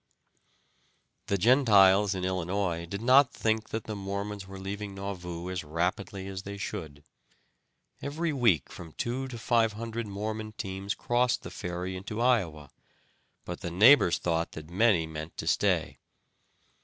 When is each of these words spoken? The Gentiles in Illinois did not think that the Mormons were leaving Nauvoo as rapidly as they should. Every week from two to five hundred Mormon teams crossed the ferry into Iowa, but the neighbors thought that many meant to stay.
The 1.27 1.37
Gentiles 1.37 2.15
in 2.15 2.25
Illinois 2.25 2.87
did 2.87 3.03
not 3.03 3.31
think 3.31 3.69
that 3.69 3.83
the 3.83 3.95
Mormons 3.95 4.47
were 4.47 4.57
leaving 4.57 4.95
Nauvoo 4.95 5.47
as 5.51 5.63
rapidly 5.63 6.25
as 6.25 6.41
they 6.41 6.57
should. 6.57 7.03
Every 8.01 8.33
week 8.33 8.71
from 8.71 8.93
two 8.93 9.27
to 9.27 9.37
five 9.37 9.73
hundred 9.73 10.07
Mormon 10.07 10.53
teams 10.53 10.95
crossed 10.95 11.43
the 11.43 11.51
ferry 11.51 11.95
into 11.95 12.19
Iowa, 12.19 12.71
but 13.45 13.61
the 13.61 13.69
neighbors 13.69 14.17
thought 14.17 14.53
that 14.53 14.71
many 14.71 15.05
meant 15.05 15.37
to 15.37 15.45
stay. 15.45 15.99